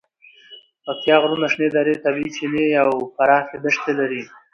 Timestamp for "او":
2.83-2.91